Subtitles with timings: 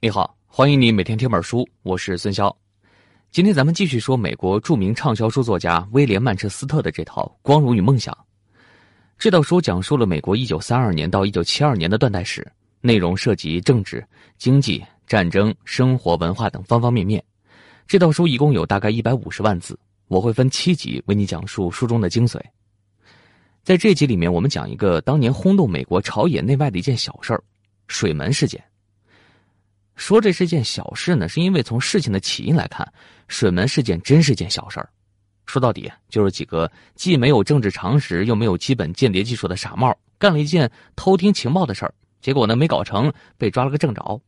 [0.00, 2.54] 你好，欢迎你每天听本书，我是孙潇。
[3.32, 8.14] 今天咱们继续说美国著名畅销书作家威廉·曼彻斯特的这套《光荣与梦想》。
[9.18, 12.46] 这套书讲述了美国1932年到1972年的断代史，
[12.80, 14.06] 内容涉及政治、
[14.36, 17.20] 经济、战争、生活、文化等方方面面。
[17.88, 19.76] 这套书一共有大概150万字，
[20.06, 22.40] 我会分七集为你讲述书中的精髓。
[23.64, 27.42] 在这集里面，我们讲一个当年轰动美国朝野内外的一件小事儿——
[27.88, 28.62] 水门事件。
[29.98, 32.90] 说这是件小事呢，是因为从事情的起因来看，
[33.26, 34.88] 水门事件真是件小事儿。
[35.44, 44.20] 说到底，就是几个既没有政治常识又没有基本间谍技术的傻帽干了一件偷听情报的事儿，结果呢没搞成，被抓了个正着。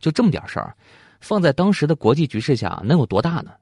[0.00, 0.76] 就这么点事儿，
[1.20, 3.52] 放在当时的国际局势下能有多大呢？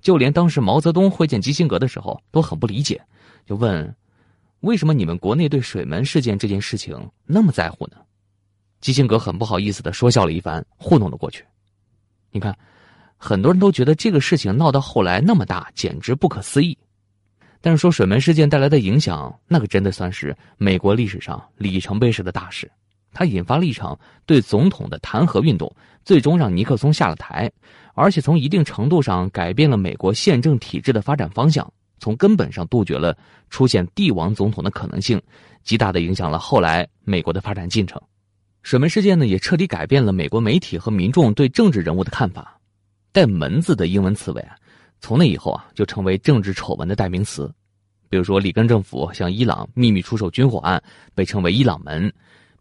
[0.00, 3.00] 就连当时毛泽东会见基辛格的时候都很不理解，
[3.44, 3.94] 就问：
[4.60, 7.98] 为什么你们国内对水门事件这件事情那么在乎呢？
[8.82, 11.42] 基辛格很不好意思的说笑了一番，糊弄了过去。
[12.32, 12.54] 你看，
[13.16, 16.76] 很多人都觉得这个事情闹到后来那么大，简直不可思议。
[17.60, 22.68] 但是说水门事件带来的影响，那可真的算是美国历史上里程碑式的大事。
[23.14, 25.72] 它引发了一场对总统的弹劾运动，
[26.04, 27.48] 最终让尼克松下了台，
[27.94, 33.16] 而且从一定程度上改变了美国宪政体制的发展方向，从根本上杜绝了
[33.48, 35.22] 出现帝王总统的可能性，
[35.62, 38.00] 极大的影响了后来美国的发展进程。
[38.62, 42.58] 水门事件呢，也彻底改变了美国媒体和民众对政治人物的看法。
[43.10, 44.56] 带“门”字的英文词尾啊，
[45.00, 47.52] 从那以后啊，就成为政治丑闻的代名词。
[48.08, 50.82] 比如说，里根政府向伊朗秘密出售军火案，
[51.14, 52.08] 被称为“伊朗门”；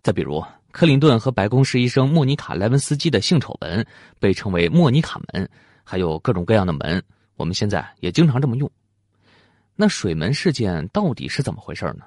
[0.02, 3.85] 再比如，克林顿和白宫实习生莫妮卡·莱文斯基的性丑闻，
[4.19, 5.47] 被称为“莫妮卡门”。
[5.83, 7.02] 还有各种各样的“门”，
[7.38, 8.69] 我们现在也经常这么用。
[9.75, 12.05] 那水门事件到底是怎么回事呢？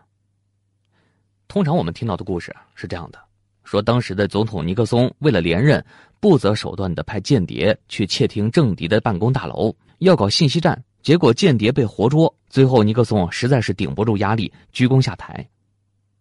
[1.48, 3.19] 通常我们听到的故事是这样的。
[3.65, 5.83] 说当时的总统尼克松为了连任，
[6.20, 15.44] 不择手段的派间谍去窃听政敌的办公大楼，要搞信息战，结果间谍被活捉，最后尼克松实在是顶不住压力，鞠躬下台。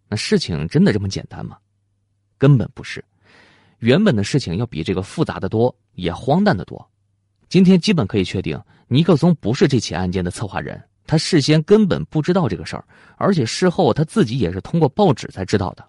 [0.07, 1.57] 那事情真的这么简单吗？
[2.37, 3.03] 根本不是，
[3.79, 6.89] 原本的事情要比这个复杂的多，也荒诞的多。
[7.49, 12.85] 今天基本可以确定，尼克松不是这起案件的策划人，他事先根本不知道这个事儿，
[13.17, 15.85] 而且事后他自己也是通过报纸才知道的。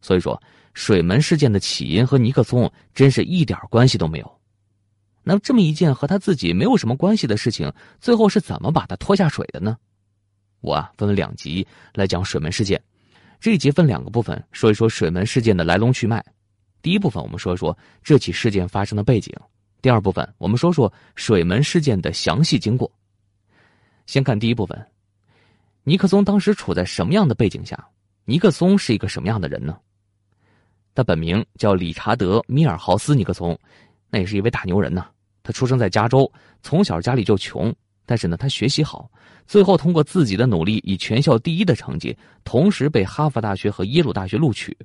[0.00, 0.40] 所以说。
[0.74, 4.40] 水门事件的起因和尼克松真是一点关系都没有。
[5.22, 9.78] 那，这么一件和他自己没有什么关系的事情，最后是怎么把他拖下水的呢？
[10.60, 12.82] 我啊，分两集来讲水门事件。
[13.40, 16.24] 这一集分两个部分，说一说水门事件的来龙去脉。
[16.82, 19.32] 第一部分，我们说一说这起事件发生的背景；
[19.80, 22.90] 第二部分，我们说说水门事件的详细经过。
[24.06, 24.86] 先看第一部分，
[25.84, 27.88] 尼克松当时处在什么样的背景下？
[28.26, 29.78] 尼克松是一个什么样的人呢？
[30.94, 33.58] 他本名叫理查德·米尔豪斯·尼克松，
[34.10, 35.06] 那也是一位大牛人呢。
[35.42, 36.30] 他出生在加州，
[36.62, 37.74] 从小家里就穷，
[38.06, 39.10] 但是呢，他学习好，
[39.46, 44.76] 最后通过自己的努力，以全校第一的成绩，同时被哈佛大学和耶鲁大学录取。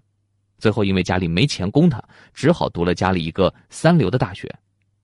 [0.58, 2.04] 最后因为家里没钱供他，
[2.34, 4.54] 只好读了家里一个三流的大学。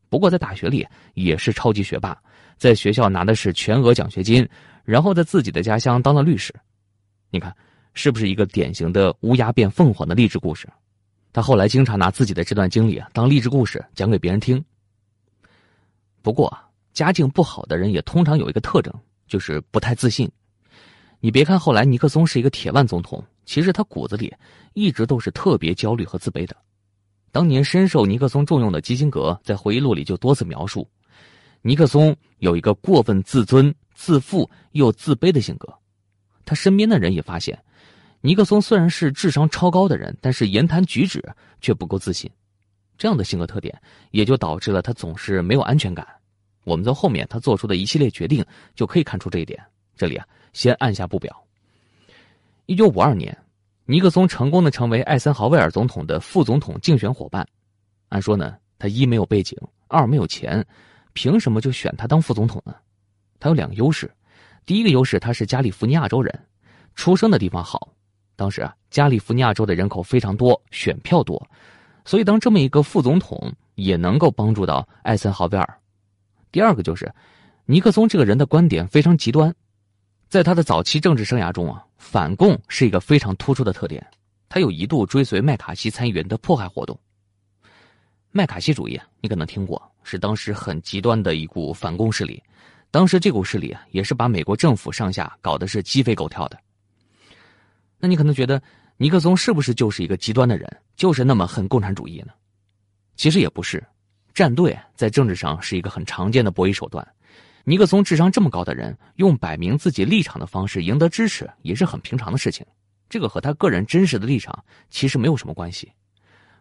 [0.09, 2.17] 不过在大学里也是超级学霸，
[2.57, 4.47] 在学校拿的是全额奖学金，
[4.83, 6.53] 然后在自己的家乡当了律师。
[7.29, 7.55] 你看，
[7.93, 10.67] 是不是一个典型的乌鸦变凤凰的励志故事？
[11.35, 14.63] 他后来经常拿自己的这段经历啊当励志故事讲给别人听。
[16.21, 16.57] 不过
[16.93, 18.93] 家境不好的人也通常有一个特征，
[19.27, 20.31] 就是不太自信。
[21.19, 24.33] 你别看后来尼克松是一个铁腕总统，其实他骨子里
[24.75, 26.55] 一直都是特别焦虑和自卑的。
[27.33, 30.89] 当年深受尼克松重用的基辛格在回忆录里就多次描述，
[31.61, 35.67] 尼克松有一个过分自尊、自负又自卑的性格。
[36.45, 37.61] 他身边的人也发现。
[38.25, 41.23] 尼克松虽然是智商超高的人，但是言谈举止
[41.61, 42.27] 却不够自信，
[42.97, 46.07] 这样的性格特点也就导致了他总是没有安全感。
[46.63, 48.43] 我们在后面他做出的一系列决定
[48.73, 49.63] 就可以看出这一点。
[49.95, 51.39] 这里啊，先按下不表。
[52.65, 53.37] 一九五二年，
[53.85, 57.47] 尼克松成功的成为艾森豪威尔总统的副总统竞选伙伴。
[58.09, 59.55] 按说呢，他一没有背景，
[59.87, 60.65] 二没有钱，
[61.13, 62.73] 凭什么就选他当副总统呢？
[63.39, 64.11] 他有两个优势，
[64.65, 66.47] 第一个优势他是加利福尼亚州人，
[66.95, 67.91] 出生的地方好。
[68.35, 71.41] 当时啊，加利福尼亚州的人口非常多，选票多，
[72.03, 75.79] 所以当这么一个副总统也能够帮助到艾森豪威尔。
[76.51, 77.11] 第二个就是，
[77.65, 79.53] 尼克松这个人的观点非常极端，
[80.27, 84.05] 在他的早期政治生涯中啊，反共是一个非常突出的特点。
[84.47, 86.97] 他有一度追随麦卡锡参议员的迫害活动。
[88.31, 92.41] 麦卡锡主义你可能听过，是当时很极端的一股反共势力。
[92.91, 96.57] 当时这股势力啊，也是把美国政府上下搞得是鸡飞狗跳的。
[97.99, 98.61] 那你可能觉得
[98.97, 102.33] 尼克松是不是就是一个极端的人，就是那么恨共产主义呢？
[103.15, 103.83] 其实也不是，
[104.33, 107.05] 站队在政治上是一个很常见的博弈手段。
[107.63, 112.65] 尼克松智商这么高的人，用摆明自己立场的方式赢得支持，也是很平常的事情。
[113.09, 115.91] 这个和他个人真实的立场其实没有什么关系。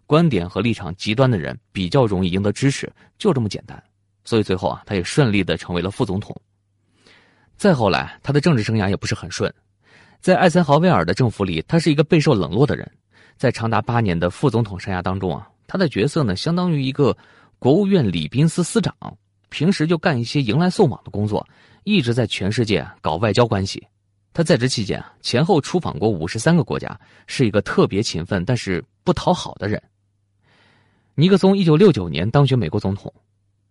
[0.07, 3.83] 观点和立场极端的人比较容易赢得支持，就这么简单。
[4.25, 6.35] 所以最后啊，他也顺利的成为了副总统。
[7.57, 9.53] 再后来，他的政治生涯也不是很顺，
[10.25, 12.91] 在艾森豪威尔的政府里，他是一个备受冷落的人。
[13.37, 17.15] 在长达八年的副总统生涯当中啊，他的角色呢，相当于一个
[17.59, 18.97] 国务院礼宾司司长。
[19.51, 21.47] 平时就干一些迎来送往的工作，
[21.83, 23.87] 一直在全世界搞外交关系。
[24.33, 29.83] 他在职期间啊，前后出访过五十三个国家，是一个特别勤奋但是不讨好的人。
[31.15, 33.13] 尼克松一九六九年当选美国总统，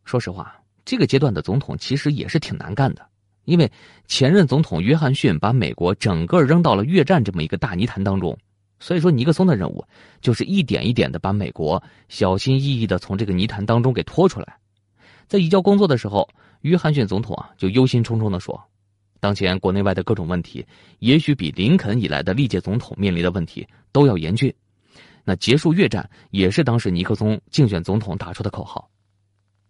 [0.06, 0.56] 说实话，
[0.86, 3.04] 这个阶段的总统其实也是挺难干的，
[3.46, 3.72] 因为
[4.08, 8.38] 前任总统约翰逊把美国整个扔到了越战这么一个大泥潭当中，
[8.80, 9.84] 所以说尼克松的任务
[10.22, 14.58] 就是一点一点的把美国小心翼翼的从这个泥潭当中给拖出来。
[15.28, 16.28] 在移交工作的时候，
[16.62, 18.62] 约翰逊总统啊就忧心忡忡的说
[19.20, 20.66] ：“当前国内外的各种问题，
[21.00, 24.54] 也许比林肯以来的历届总统面临的问题都要严峻。”
[25.26, 28.90] 那结束越战也是当时尼克松竞选总统打出的口号。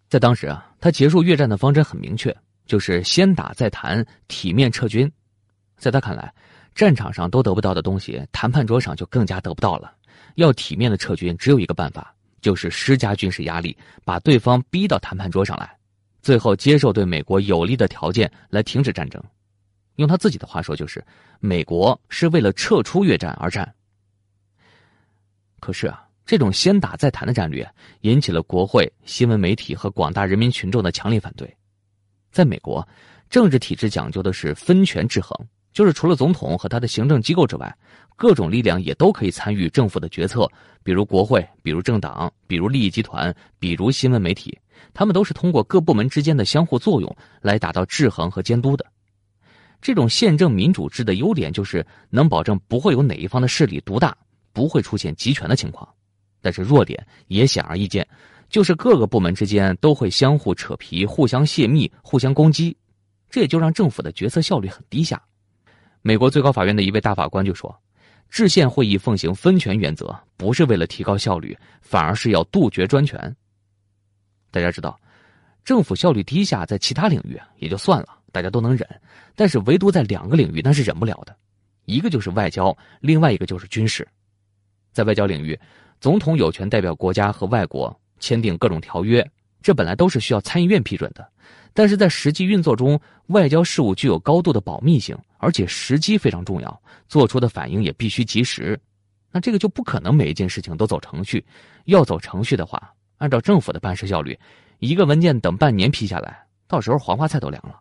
[0.10, 2.36] 在当时啊，他结束越战的方针很明确，
[2.66, 5.12] 就是先打再谈，体面撤军。
[5.78, 6.34] 在他看来，
[6.74, 9.94] 战场上都得不到的东西，谈判桌上就更加得不到了。
[10.36, 12.14] 要体面的撤军，只有一个办法。
[12.42, 13.74] 就是施加军事压力，
[14.04, 15.78] 把对方逼到谈判桌上来，
[16.22, 19.24] 最后接受对美国有利的条件来停止战争。
[19.96, 21.02] 用他自己的话说，就是
[21.40, 23.74] 美国是为了撤出越战而战。
[25.62, 27.66] 可是啊，这种先打再谈的战略
[28.02, 31.50] 引起了国会、新闻媒体和广大人民群众的强烈反对。
[32.34, 32.86] 在美国，
[33.30, 35.34] 政治体制讲究的是分权制衡。
[35.72, 37.76] 就是除了总统和他的行政机构之外，
[38.16, 40.48] 各种力量也都可以参与政府的决策，
[40.84, 44.56] 比如国会，比如政党，比如利益集团，比如新闻媒体，
[44.94, 48.86] 他们都是通过各部门之间的相互作用来达到制衡和监督的。
[49.82, 54.16] 这种宪政民主制的优点就是能保证不会有哪一方的势力独大，
[54.52, 55.88] 不会出现集权的情况。
[56.40, 58.08] 但是弱点也显而易见，
[58.54, 62.78] 就是各个部门之间都会相互扯皮、互相泄密、互相攻击，
[63.28, 65.20] 这也就让政府的决策效率很低下。
[66.04, 67.76] 美国最高法院的一位大法官就说
[68.30, 73.36] ：“制宪会议奉行分权原则，不是为了提高效率，反而是要杜绝专权。”
[74.52, 75.02] 大家知道，
[75.66, 78.88] 政府效率低下，在其他领域也就算了，大家都能忍；
[79.36, 81.36] 但是唯独在两个领域，那是忍不了的。
[81.86, 84.08] 一个就是外交，另外一个就是军事。
[84.92, 85.60] 在外交领域，
[86.00, 89.30] 总统有权代表国家和外国签订各种条约，
[89.62, 91.30] 这本来都是需要参议院批准的。
[91.74, 92.98] 但是在实际运作中，
[93.28, 98.80] 外交事务具有高度的保密性，而且时机非常重要，做出的反应也必须及时。
[99.30, 101.44] 那这个就不可能每一件事情都走程序。
[101.84, 104.40] 要走程序的话，按照政府的办事效率，
[104.80, 107.78] 一个文件等半年批下来，到时候黄花菜都凉了。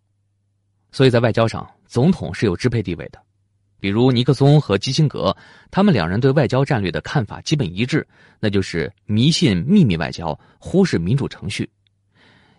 [0.91, 3.23] 所以在外交上，总统是有支配地位的。
[3.83, 5.37] 比如尼克松和基辛格，
[5.69, 8.07] 他们两人对外交战略的看法基本一致，
[8.39, 11.69] 那就是迷信秘密外交，忽视民主程序。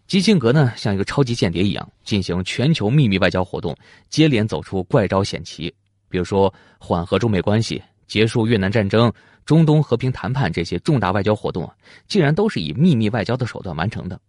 [0.06, 3.74] 基辛格呢，像一个超级间谍一样进行全球秘密外交活动，
[4.10, 5.74] 接连走出怪招险棋，
[6.10, 9.10] 比如说缓和中美关系、结束越南战争、
[9.46, 11.72] 中东和平谈判这些重大外交活动，
[12.06, 14.20] 竟然都是以秘密外交的手段完成的。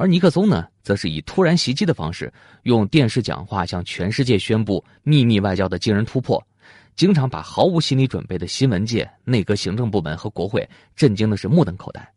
[0.00, 6.42] 而尼克松呢，则是以突然袭击的方式，用电视讲话向全世界宣布秘密外交的惊人突破，
[6.96, 10.66] 经常把毫无心理准备的新闻界、内阁行政部门和国会
[10.96, 12.14] 震惊的是目瞪口呆。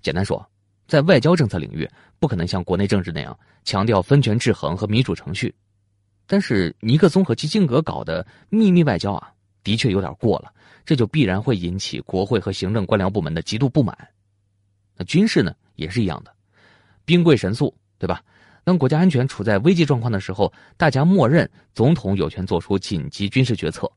[0.00, 0.42] 简单说。
[0.86, 5.54] 在外交政策领域，不可能像国内政治那样强调分权制衡和民主程序，
[6.26, 9.30] 但是尼克松和基辛格搞的秘密外交啊，
[9.62, 10.52] 的确有点过了，
[10.84, 13.96] 这就必然会引起国会和行政官僚部门的极度不满。
[14.96, 16.34] 那军事呢，也是一样的，
[17.10, 18.22] 兵贵神速，对吧？
[18.62, 23.90] 当国家安全处在危机状况的时候，大家默认总统有权做出紧急军事决策。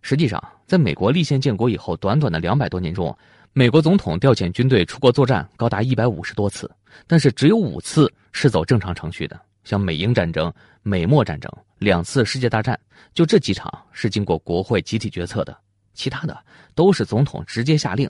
[0.00, 3.16] 实际上，在美国立宪建国以后，短短的两百多年中。
[3.52, 6.70] 美国总统调遣军队出国作战高达一百五十多次，
[7.08, 10.52] 但是只有五次是走正常程序的，像美英战争、
[10.84, 12.78] 美墨战争、两次世界大战，
[13.12, 15.58] 就这几场是经过国会集体决策的，
[15.94, 16.44] 其他的
[16.76, 18.08] 都是总统直接下令。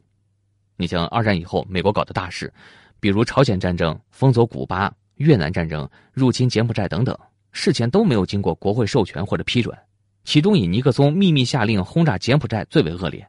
[0.76, 2.52] 你像二战以后美国搞的大事，
[3.00, 7.19] 比如朝鲜战争、封锁古巴、越南战争、入侵柬埔寨等等，
[7.50, 9.76] 事前都没有经过国会授权或者批准，
[10.25, 13.26] 其中以尼克松秘密下令轰炸柬埔寨最为恶劣。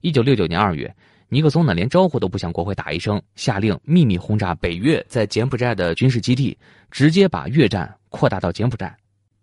[0.00, 0.94] 一九六九年二月。
[1.30, 6.56] 尼克松呢，连招呼都不向国会打一声，下令秘密轰炸北越在柬埔寨的军事基地，
[6.92, 8.94] 直接把越战扩大到柬埔寨。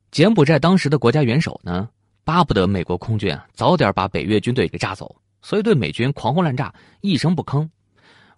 [0.09, 1.89] 柬埔寨当时的国家元首呢，
[2.23, 7.67] 巴不得美国空军早点把北越军队给炸走，所以对美军狂轰滥炸，一声不吭。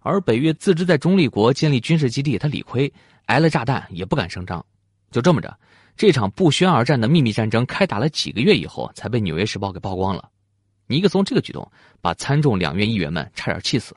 [0.04, 2.92] 而北越自知在中立国建立军事基地，他理亏，
[3.26, 4.64] 挨了炸弹也不敢声张。
[5.10, 5.58] 就这么着，
[5.96, 10.30] 这场不宣而战的秘密战争开打了几个月以后，才被《纽约时报》给曝光了。
[10.88, 11.70] 尼克松这个举动，
[12.02, 13.96] 把参众两院议员们差点气死。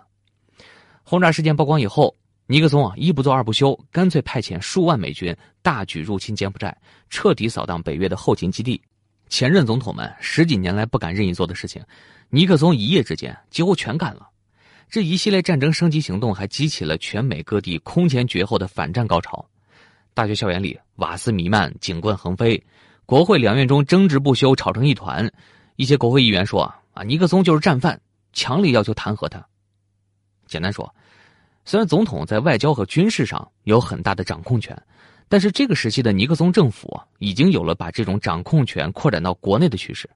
[1.03, 2.15] 轰炸事件曝光以后，
[2.47, 6.77] 尼克松啊一不做二不休，干脆派遣数万美军大举入侵柬埔寨，
[7.11, 8.81] 彻底扫荡北约的后勤基地。
[9.29, 11.83] 前任总统们十几年来不敢任意做的事情，
[12.31, 14.29] 尼克松一夜之间几乎全干了。
[14.89, 19.45] 这一系列战争升级行动还激起了全美各地空前绝后的反战高潮。
[20.15, 22.63] 大学校园里瓦斯弥漫，警棍横飞，
[23.05, 25.31] 国会两院中争执不休，吵成一团。
[25.77, 26.63] 一些国会议员说
[26.95, 28.01] ：“啊，尼克松就是战犯，
[28.33, 29.45] 强烈要求弹劾他。”
[30.47, 30.95] 简单说，
[31.65, 34.77] 虽然总统在外交和军事上有很大的掌控权。
[35.29, 40.09] 但是这个时期的尼克松政府已经有了把这种掌控权扩展到国内的趋势，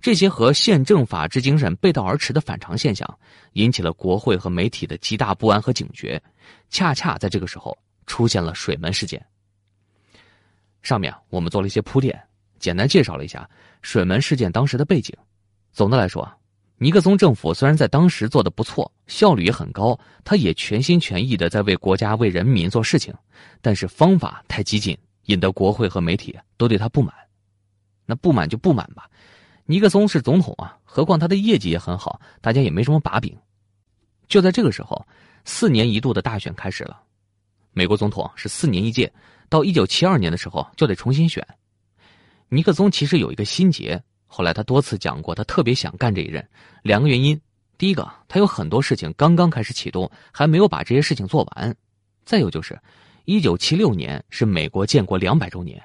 [0.00, 3.18] 这些和宪政法治精神背道而驰的反常现象，
[3.52, 6.20] 引起了国会和媒体的极大不安和警觉。
[6.70, 7.76] 恰恰在这个时候，
[8.06, 9.24] 出现了水门事件。
[10.82, 12.18] 上面我们做了一些铺垫，
[12.58, 13.48] 简单介绍了一下
[13.82, 15.14] 水门事件当时的背景。
[15.72, 16.30] 总的来说。
[16.82, 23.12] 尼克松政府虽然在当时做的不错，效率也很高，他也全心全意的在为国家、为人民做事情，
[23.60, 27.14] 但是方法太激进，引得国会和媒体都对他不满。
[28.06, 29.09] 那不满就不满吧，
[29.70, 33.32] 尼克松是总统啊，何况他的业绩也很好，大家也没什么把柄。
[34.26, 35.06] 就在这个时候，
[35.44, 37.00] 四年一度的大选开始了，
[37.70, 39.12] 美国总统是四年一届，
[39.48, 41.46] 到一九七二年的时候就得重新选。
[42.48, 44.02] 尼克松其实有一个心结。
[44.26, 46.44] 后来他多次讲过，他特别想干这一任，
[46.82, 47.40] 两个原因：
[47.78, 51.72] 第一个，他有很多事情刚刚开始启动，还没有把这些事情做完；
[52.24, 52.76] 再有就是，
[53.24, 55.80] 一九七六年是美国建国两百周年，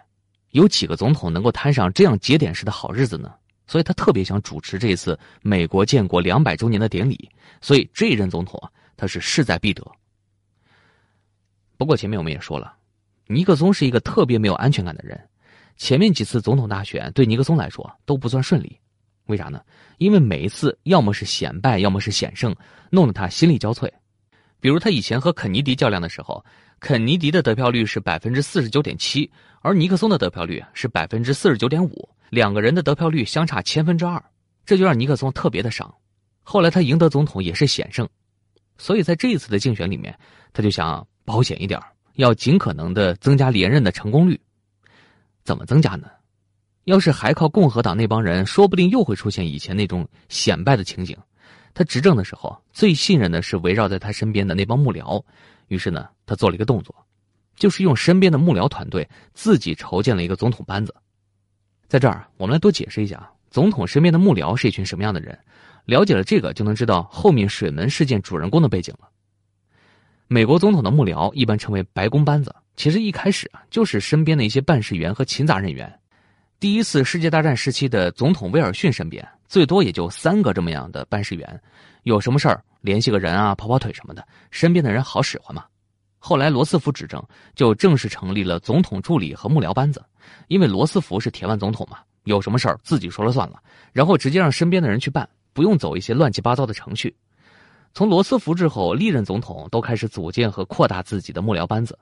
[0.54, 3.32] 有几个总统能够摊上这样节点式的好日子呢？
[3.68, 7.30] 所以他特别想主持这次美国建国两百周年的典礼，
[7.62, 9.86] 所以这一任总统啊他是势在必得。
[11.78, 12.76] 不过前面我们也说了，
[13.28, 15.20] 尼克松是一个特别没有安全感的人。
[15.78, 18.80] 前面几次总统大选对尼克松来说都不算顺利，
[19.26, 19.62] 为啥呢？
[19.98, 22.56] 因为每一次要么是险败，要么是险胜，
[22.90, 23.92] 弄得他心力交瘁。
[24.62, 26.44] 比如他以前和肯尼迪较量的时候，
[26.80, 29.30] 肯尼迪的得票率是百分之四十九点七，
[29.60, 34.22] 而尼克松的得票率是百分之四十九点五，两个人的得票率相差千分之二，
[34.66, 35.92] 这就让尼克松特别的伤。
[36.44, 38.08] 后来他赢得总统也是险胜，
[38.78, 40.14] 所以在这一次的竞选里面，
[40.52, 41.80] 他就想保险一点，
[42.16, 44.38] 要尽可能的增加连任的成功率。
[45.46, 46.10] 怎么增加呢？
[46.84, 51.18] 要是还靠共和党那帮人，说不定又会出现以前那种显败的情景。
[51.74, 55.24] 他执政的时候最信任的是围绕在他身边的那帮幕僚，
[55.70, 56.94] 于是呢，他做了一个动作，
[57.56, 60.94] 就是用身边的幕僚团队自己筹建了一个总统班子。
[61.88, 65.38] 在这儿，我们来多解释一下，总统身边的幕僚是一群什么样的人。
[65.86, 69.08] 了解了这个，就能知道后面水门事件主人公的背景了。
[70.28, 72.54] 美国总统的幕僚一般称为白宫班子。
[72.76, 76.00] 其实一开始啊，就是身边的一些办事员和勤杂人员。
[76.60, 81.62] 第一次世界大战时期的总统威尔逊身边，最多也就三个这么样的办事员，
[82.04, 85.64] 有什么事儿联系个人啊，跑跑腿什么的，身边的人好使唤嘛。
[86.28, 90.04] 后来罗斯福执政，就正式成立了总统助理和幕僚班子，
[90.48, 93.62] 因为罗斯福是铁腕总统嘛，有什么事儿自己说了算了，
[93.94, 97.16] 然后直接让身边的人去办，不用走一些乱七八糟的程序。
[97.94, 101.96] 从罗斯福之后，历任总统都开始组建和扩大自己的幕僚班子。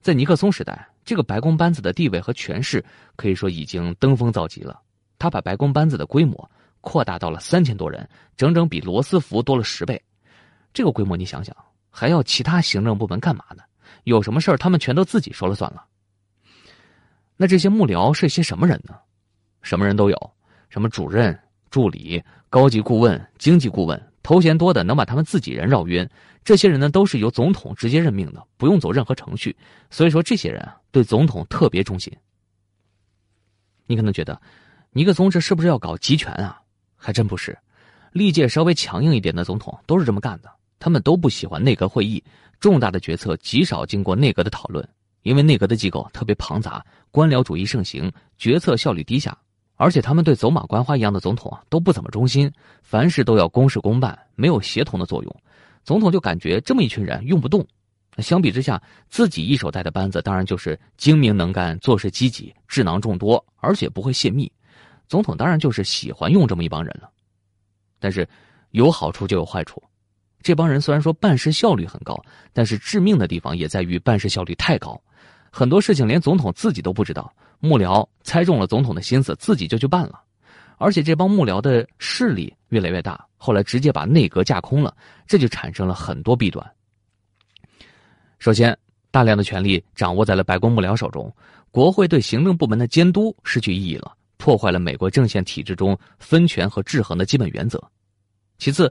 [0.00, 2.82] 在尼克松时代，这个白宫班子的地位和权势
[3.14, 4.80] 可以说已经登峰造极了。
[5.18, 6.50] 他把白宫班子的规模
[6.80, 10.02] 扩大到了三千多人，整整比罗斯福多了十倍。
[10.72, 11.54] 这个规模，你想想，
[11.90, 13.62] 还要其他行政部门干嘛呢？
[14.04, 15.84] 有什么事儿，他们全都自己说了算了。
[17.36, 18.94] 那这些幕僚是些什么人呢？
[19.62, 20.32] 什么人都有，
[20.68, 21.38] 什么主任、
[21.70, 24.00] 助理、高级顾问、经济顾问。
[24.22, 26.08] 头衔多的能把他们自己人绕晕，
[26.44, 29.56] 这些人呢都是由总统直接任命的，不用走任何程序。
[29.90, 32.14] 所以说，这些人啊对总统特别忠心。
[33.86, 34.40] 你可能觉得，
[34.92, 36.60] 尼克松这是不是要搞集权啊？
[36.96, 37.58] 还真不是，
[38.12, 40.50] 历届稍微强硬一点的总统都是这么干的。
[40.80, 42.20] 他们都不喜欢内阁会议，
[42.58, 44.86] 重大的决策极少经过内阁的讨论，
[45.22, 49.38] 因为内阁的机构特别庞杂，官僚主义盛行，决策效率低下。
[49.76, 55.36] 而且他们对走马观花一样的总统都不怎么忠心，凡事都要公事公办，没有协同的作用。
[55.84, 57.66] 总统就感觉这么一群人用不动。
[58.18, 64.50] 相比之下，自己一手带的班子当然就是精明能干、做事积极、智囊众多，而且不会泄密。
[65.08, 67.08] 总统当然就是喜欢用这么一帮人了。
[67.98, 68.28] 但是
[68.72, 69.82] 有好处就有坏处，
[70.42, 72.20] 这帮人虽然说办事效率很高，
[72.52, 75.00] 但是致命的地方也在于办事效率太高，
[75.50, 77.32] 很多事情连总统自己都不知道。
[77.58, 80.18] 幕僚猜中了总统的心思，自己就去办了，
[80.78, 86.66] 而且这帮幕僚的势力越来越大，后来直接把内阁架空了，这就产生了很多弊端。
[88.38, 88.74] 首先，
[89.10, 91.30] 大量的权力掌握在了白宫幕僚手中，
[91.70, 97.78] 国会对行政部门的监督失去意义了，破坏了美国政宪体制中分权和制衡的基本原则。
[98.56, 98.90] 其次，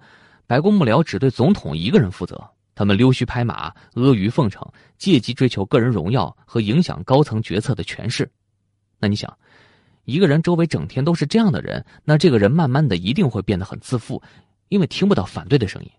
[0.49, 8.27] 白宫幕僚只对总统一个人负责，他们溜须拍马、阿谀奉承，借机追求个人荣耀和影响高层决策的权势。
[8.97, 9.31] 那你想？
[10.05, 14.19] 一个人周围整天都是这样的人，那这个人慢慢的一定会变得很自负，
[14.69, 15.91] 因为听不到反对的声音。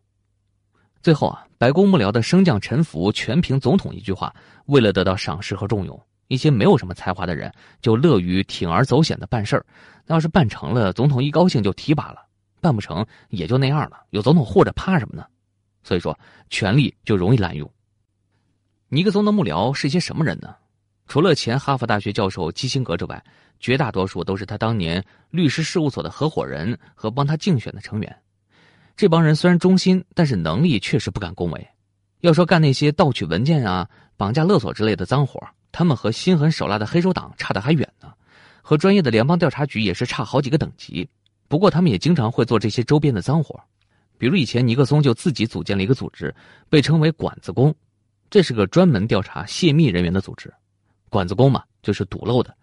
[1.00, 4.35] 最后啊，白宫幕僚的升降沉浮全凭总统一句话。
[4.66, 9.64] 为了得到赏识和重用，一些没有什么才华的人就乐于铤而走险的办事儿。
[10.07, 12.16] 那要是办成了，总统一高兴就提拔了；
[12.60, 14.04] 办不成，也就那样了。
[14.10, 15.26] 有总统护着，怕什么呢？
[15.82, 17.70] 所以说，权力就容易滥用。
[18.88, 20.54] 尼克松的幕僚是一些什么人呢？
[21.06, 23.22] 除了前哈佛大学教授基辛格之外。
[23.62, 28.22] 绝大多数都是他当年律师事务所的合伙人和帮他竞选的成员。
[28.96, 31.68] 这帮人虽然忠心，但是能力确实不敢恭维。
[32.20, 33.86] 要说干那些盗取文件啊、
[34.16, 35.38] 绑架勒索之类的脏活，
[35.72, 38.10] 他们和心狠手辣的黑手党差得还远呢，
[38.62, 41.06] 和专业的联邦调查局也是差好几个等级。
[41.50, 43.61] 不过他们也经常会做这些周边的脏活，
[44.19, 46.33] 比如以前尼克松就自己组建了一个组织，
[46.69, 47.75] 被称为“管子工”，
[48.30, 50.49] 这是个专门调查泄密人员的组织。
[51.09, 52.57] 管子工嘛，就是堵漏的。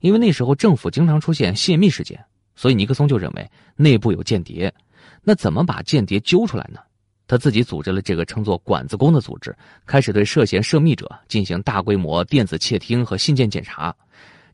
[0.00, 2.20] 因为那时候政府经常出现泄密事件，
[2.56, 4.74] 所以尼克松就认为内部有间谍。
[5.22, 6.80] 那怎么把间谍揪出来呢？
[7.28, 9.56] 他自己组织了这个称作“管子工”的组织，
[9.86, 13.94] 开始对涉嫌涉密者进行大规模电子窃听和信件检查。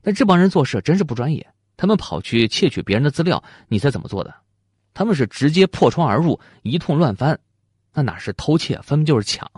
[0.02, 1.45] 但这帮人做事真是不专业，
[1.78, 4.35] 他们跑去窃取别人的资料，你猜怎么做的？
[4.92, 7.40] 他们是直接破窗而入，一通乱翻。
[7.94, 9.50] 那哪是偷窃，分明就是抢。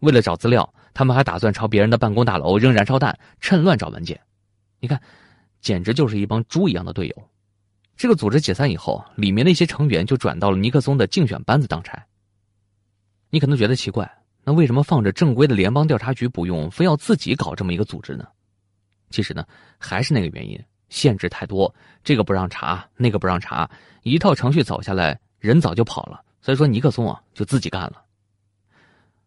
[0.00, 4.20] 为了找资料，他们还打算朝别人的办公大楼扔燃烧弹，趁乱找文件。
[4.80, 5.00] 你看。
[5.62, 7.28] 简直就是一帮猪一样的队友。
[7.94, 12.02] 这个组织解散以后，里面的一些成员就转到了尼克松的竞选班子当差。
[13.28, 14.10] 你可能觉得奇怪，
[14.42, 18.26] 那为什么放着正规的联邦调查局不用，非要自己搞这么一个组织呢？
[19.10, 20.58] 其实呢，还是那个原因，
[20.90, 21.74] 限制太多，
[22.04, 23.70] 这个不让查，那个不让查，
[24.02, 26.20] 一套程序走下来，人早就跑了。
[26.42, 28.02] 所以说，尼克松啊，就自己干了。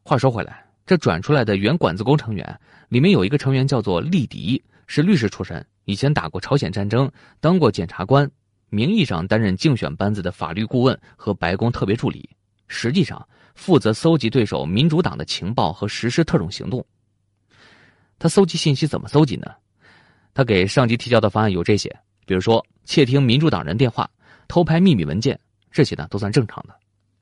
[0.04, 5.66] 话说回来，这转出来的原管子工成员里面有一个成员叫做利迪，是律师出身。
[5.86, 8.30] 以前打过朝鲜战争，当过检察官，
[8.70, 12.30] 名义上担任竞选班子的法律顾问和白宫特别助理，
[12.68, 16.86] 实际上负责搜集对手民主党的情报和实施特种行动。
[18.18, 19.52] 他搜集信息怎么搜集呢？
[20.34, 21.90] 他给上级提交的方案有这些，
[22.26, 24.10] 比如说窃听民主党人电话、
[24.48, 25.40] 偷拍秘密文件，
[25.72, 26.74] 这些呢都算正常的，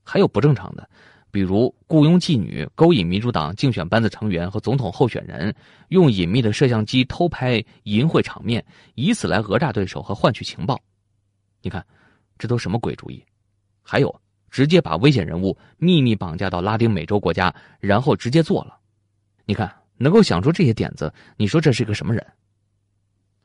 [0.03, 0.89] 还有不正常的。
[1.29, 5.55] 比如雇佣妓女勾引民主党竞选班子成员和总统候选人，
[5.87, 10.77] 用隐秘的摄像机偷拍淫秽场面，以此来讹诈对手和换取情报。
[11.61, 11.85] 你看，
[12.37, 13.23] 这都什么鬼主意？
[13.81, 18.77] 还有，直接把危险人物秘密绑架到拉丁美洲国家，然后直接做了。
[19.45, 22.25] 你看，能够想出这些点子，你说这是个什么人？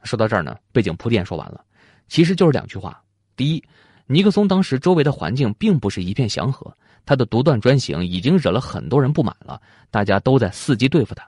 [0.07, 1.65] 说到这儿呢，背景铺垫说完了，
[2.09, 3.03] 其实就是两句话：
[3.35, 3.63] 第一，
[4.07, 6.73] 尼克松当时周围的环境并不是一片祥和。
[7.05, 11.25] 他的独断专行已经惹了很多人不满了，大家都在伺机对付他。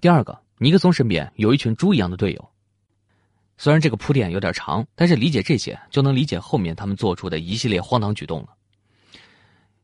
[0.00, 2.50] 第二个，尼克松身边有一群猪一样的队友。
[3.56, 8.48] 虽然这个铺垫有点长，但是理解这些就能理解后面他们做出的一系列荒唐举动了。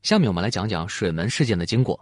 [0.02, 1.98] 下面我们来讲讲水门事件的经过。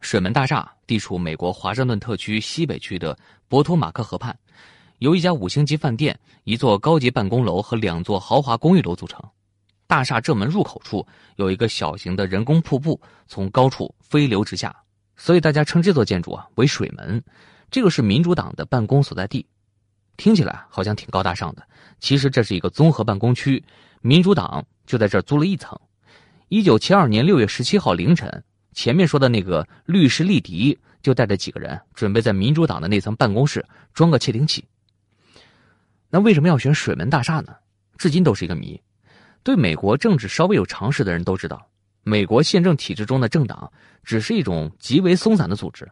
[0.00, 4.38] 水门大厦地处美国华盛顿特区西北区的博托马克河畔，
[4.98, 9.22] 由一家五星级饭店、一座高级办公楼和两座豪华公寓楼组成。
[9.86, 14.74] 大厦正门入口处有一个小型的人工瀑布，从高处飞流直下，
[15.16, 17.22] 所以大家称这座建筑啊为水门。
[17.70, 19.46] 这个是民主党的办公所在地，
[20.16, 21.62] 听起来好像挺高大上的，
[22.00, 23.62] 其实这是一个综合办公区，
[24.00, 25.78] 民主党就在这儿租了一层。
[26.48, 34.64] 一九七二年六月十七号凌晨，前面说的那个律师利迪就带着几个人准备在民主党的那层办公室装个窃听器。
[36.14, 37.52] 那为什么要选水门大厦呢？
[37.98, 38.80] 至今都是一个谜。
[39.42, 41.66] 对美国政治稍微有常识的人都知道，
[42.04, 43.68] 美国宪政体制中的政党
[44.04, 45.90] 只是一种极为松散的组织。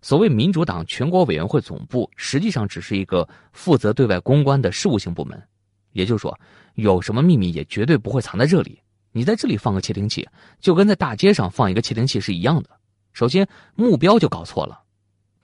[0.00, 5.42] 所谓民主党全国委员会总部，实际上只是一个负责对外公关的事务性部门。
[5.90, 6.38] 也就是说，
[6.74, 8.80] 有什么秘密也绝对不会藏在这里。
[9.10, 10.28] 你在这里放个窃听器，
[10.60, 12.70] 就跟在大街上放一个窃听器是一样的。
[13.12, 14.83] 首先，目标就搞错了。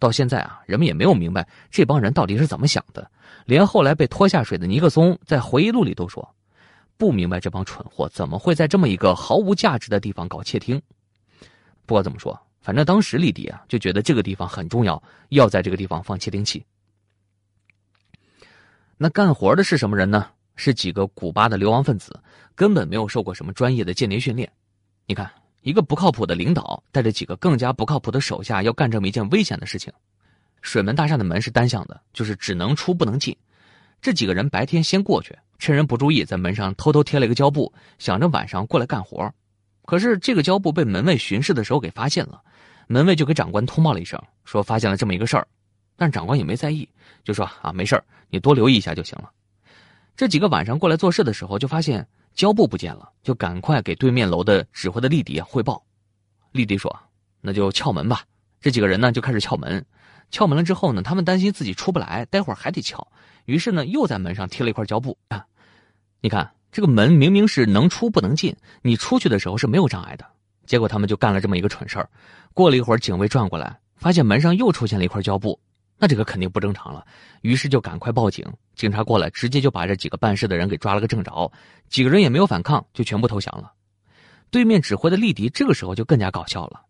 [0.00, 3.08] 到现在啊，人们也没有明白这帮人到底是怎么想的。
[3.44, 6.28] 连后来被拖下水的尼克松在回忆录里都说。
[6.96, 10.82] 不明白这帮蠢货怎么会在这么一个毫无价值的地方搞窃听。
[11.86, 16.64] 不管怎么说，反正当时利迪啊就觉得这个地方很重要，要在这个地方放窃听器。
[18.98, 20.26] 那干活的是什么人呢？
[20.56, 22.20] 是几个古巴的流亡分子，
[22.54, 24.52] 根本没有受过什么专业的间谍训练。
[25.06, 25.30] 你看，
[25.62, 29.92] 一个不靠谱的领导带着几个更加不靠谱的手下，要干这么一件危险的事情。
[30.62, 33.36] 水门大厦的门是单向的，就是只能出不能进。
[34.02, 39.30] 这几个人白天先过去，趁人不注意，在门上偷偷贴了一个胶布，想着晚上过来干活。
[39.84, 42.40] 可是这个胶布被门卫巡视的时候给发现了，
[42.86, 45.46] 门卫就给长官通报了一声，说发现了这么一个事儿。
[45.96, 46.88] 但长官也没在意，
[47.24, 49.30] 就说啊没事你多留意一下就行了。
[50.16, 52.06] 这几个晚上过来做事的时候，就发现
[52.40, 55.84] 胶布不见了，就赶快给对面楼的指挥的丽迪汇报。
[56.52, 56.98] 丽迪说
[57.42, 58.24] ：“那就撬门吧。”
[58.62, 59.84] 这几个人呢就开始撬门。
[60.30, 63.06] 撬门了之后呢，他们担心自己出不来，待会儿还得撬，
[63.44, 65.44] 于是呢又在门上贴了一块胶布啊。
[66.22, 70.24] 你看这个门明明是能出不能进，你出去的时候是没有障碍的。
[70.64, 72.08] 结果他们就干了这么一个蠢事儿。
[72.54, 75.60] 过了一会儿，警卫转过来，发现门上又出现了一块胶布，
[76.02, 77.06] 那这个肯定不正常了，
[77.42, 78.42] 于是就赶快报警。
[78.74, 81.52] 警察过来，直接就把这几个办事的人给抓了个正着。
[81.90, 83.70] 几个人也没有反抗，就全部投降了。
[84.50, 86.80] 对面指挥的丽迪这个时候就更加搞笑了。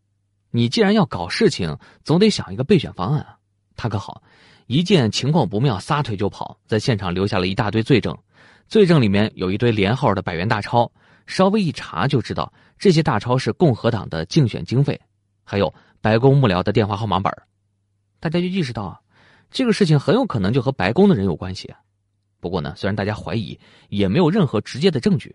[0.52, 3.36] 你既然要搞事情，总得想一个备选方案啊！
[3.74, 4.22] 他可好，
[4.68, 8.16] 一见情况不妙，撒腿就跑，在现场留下了一大堆罪证。
[8.68, 10.88] 罪证里面有一堆连号的百元大钞，
[11.26, 15.00] 稍微一查就知道这些大钞是共和党的竞选经费，
[15.42, 17.32] 还有白宫幕僚的电话号码本
[18.20, 19.00] 大家就意识到啊，
[19.50, 21.74] 这个事情很有可能就和白宫的人有关系。
[22.38, 25.34] 不过呢，虽然大家怀疑，也没有任何直接的证据。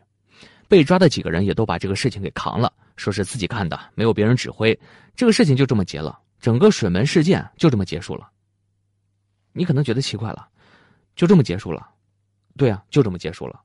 [0.67, 4.79] 被抓的几个人也都把这个事情给扛了，说是自己干的，没有别人指挥，
[5.15, 8.29] 这个事情就这么结了，整个水门事件就这么结束了。
[9.53, 10.47] 你可能觉得奇怪了，
[11.15, 11.87] 就这么结束了？
[12.57, 13.61] 对啊，就这么结束了。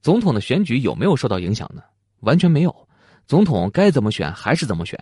[0.00, 1.82] 总统的选举有没有受到影响呢？
[2.20, 2.88] 完全没有，
[3.26, 4.98] 总统该怎么选还是怎么选。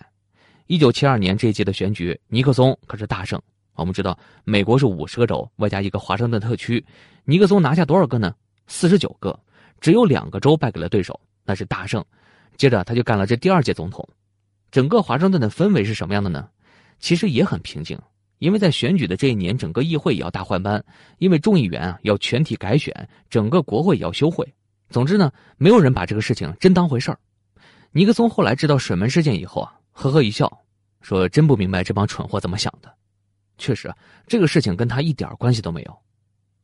[0.71, 3.43] 一九七二年这一届的选举，尼克松可是大胜。
[3.75, 6.87] 我们知道，美国是五十个州外加一个华盛顿特区，
[7.25, 8.33] 尼克松拿下多少个呢？
[8.69, 9.37] 四十九个。
[9.81, 12.05] 只有两个州败给了对手，那是大胜。
[12.57, 14.09] 接着他就干了这第二届总统。
[14.71, 16.49] 整个华盛顿的氛围是什么样的呢？
[17.01, 17.99] 其实也很平静，
[18.39, 20.81] 因为在选举的这一年，整个议会也要大换班，
[21.19, 22.95] 因为众议员啊要全体改选，
[23.29, 24.47] 整个国会也要休会。
[24.89, 27.19] 总之呢，没有人把这个事情真当回事儿。
[27.91, 30.51] 尼克松后来知道水门事件以后啊，呵呵一笑，
[31.01, 32.93] 说：“真不明白这帮蠢货怎么想的。”
[33.59, 33.93] 确实，
[34.27, 35.99] 这个事情跟他一点关系都没有。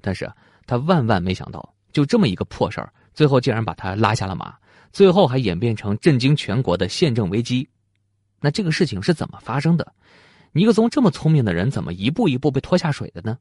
[0.01, 0.31] 但是
[0.67, 2.93] 他万万没想到，就这么一个破事儿。
[3.13, 4.55] 最后竟然把他拉下了马，
[4.93, 7.69] 最后还演变成震惊全国的宪政危机。
[8.41, 9.93] 那这个事情是怎么发生的？
[10.53, 13.39] 尼克松这么聪明的人，怎么一步一步被拖下水的呢？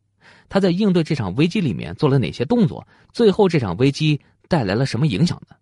[0.50, 2.86] 他在应对这场危机里面做了哪些动作？
[3.14, 5.56] 最后这场危机带来了什么影响呢？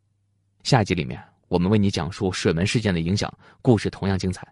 [0.64, 1.22] 下集里面
[1.54, 4.44] 我们为你讲述水门事件的影响，故事同样精彩。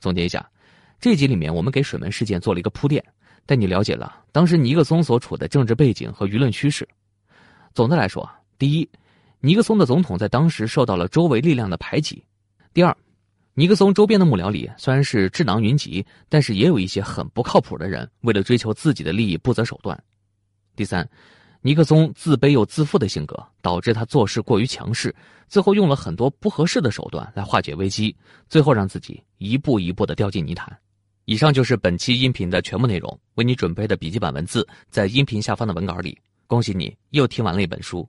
[0.00, 0.50] 总结一下，
[0.98, 3.00] 这集里面我们给水门事件做了一个铺垫，
[3.46, 6.88] 带你了解了当时尼克松所处的政治背景和舆论趋势。
[7.72, 8.90] 总的来说，第一，
[9.38, 12.16] 尼克松的总统在当时受到了周围力量的排挤；
[12.74, 12.96] 第二，
[13.54, 19.96] 尼克松周边的幕僚里虽然是智囊云集，但是也有一些很不靠谱的人，为了追求自己的利益不择手段；
[20.74, 21.08] 第三，
[21.66, 25.12] 尼克松自卑又自负的性格导致他做事过于强势，
[25.48, 28.14] 最后用了很多不合适的手段来化解危机，
[28.48, 30.78] 最后让自己一步一步的掉进泥潭。
[31.24, 36.16] 以上就是本期音频的全部内容，为你准备的笔记本文字在音频下方的文稿里。
[36.46, 38.08] 恭喜你，又听完了一本书。